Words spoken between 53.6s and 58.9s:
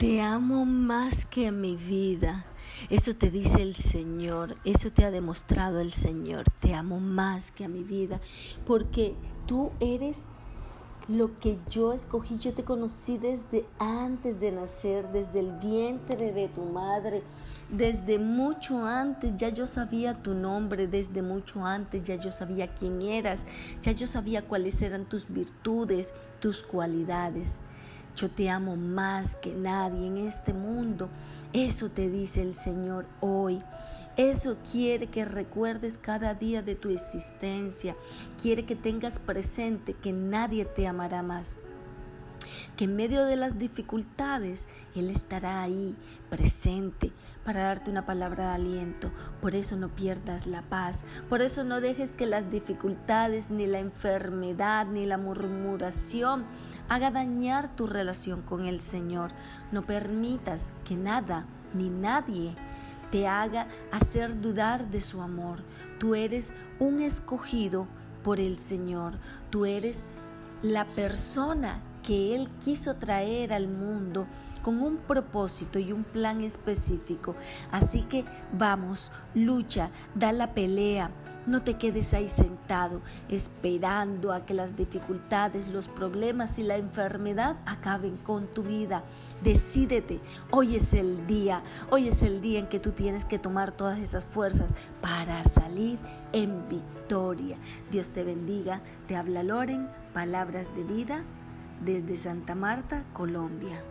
la enfermedad, ni la murmuración haga dañar tu relación con el